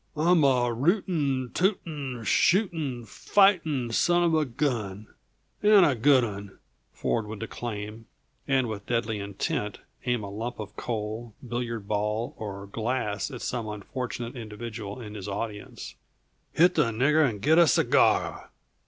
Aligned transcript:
"I'm 0.17 0.43
a 0.43 0.73
rooting, 0.73 1.51
tooting, 1.53 2.23
shooting, 2.23 3.05
fighting 3.05 3.91
son 3.91 4.23
of 4.23 4.33
a 4.33 4.45
gun 4.45 5.13
and 5.61 5.85
a 5.85 5.93
good 5.93 6.23
one!" 6.23 6.57
Ford 6.91 7.27
would 7.27 7.37
declaim, 7.39 8.07
and 8.47 8.67
with 8.67 8.87
deadly 8.87 9.19
intent 9.19 9.77
aim 10.07 10.23
a 10.23 10.29
lump 10.31 10.59
of 10.59 10.75
coal, 10.75 11.35
billiard 11.47 11.87
ball, 11.87 12.33
or 12.39 12.65
glass 12.65 13.29
at 13.29 13.43
some 13.43 13.67
unfortunate 13.69 14.35
individual 14.35 14.99
in 14.99 15.13
his 15.13 15.27
audience. 15.27 15.93
"Hit 16.53 16.73
the 16.73 16.85
nigger 16.91 17.23
and 17.23 17.39
get 17.39 17.59
a 17.59 17.67
cigar! 17.67 18.49